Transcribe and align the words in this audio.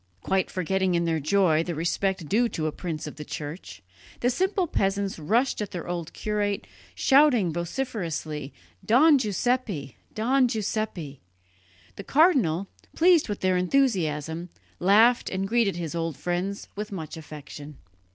Quite 0.23 0.49
forgetting 0.49 0.95
in 0.95 1.05
their 1.05 1.19
joy 1.19 1.61
the 1.61 1.75
respect 1.75 2.27
due 2.27 2.49
to 2.49 2.65
a 2.65 2.71
prince 2.71 3.05
of 3.05 3.17
the 3.17 3.23
Church, 3.23 3.83
the 4.21 4.31
simple 4.31 4.65
peasants 4.65 5.19
rushed 5.19 5.61
at 5.61 5.69
their 5.69 5.87
old 5.87 6.11
curate, 6.11 6.65
shouting 6.95 7.53
vociferously, 7.53 8.51
"Don 8.83 9.19
Giuseppe! 9.19 9.97
Don 10.15 10.47
Giuseppe!" 10.47 11.21
The 11.97 12.03
cardinal, 12.03 12.67
pleased 12.95 13.29
with 13.29 13.41
their 13.41 13.57
enthusiasm, 13.57 14.49
laughed 14.79 15.29
and 15.29 15.47
greeted 15.47 15.75
his 15.75 15.93
old 15.93 16.17
friends 16.17 16.67
with 16.75 16.91
much 16.91 17.15
affection. 17.15 17.77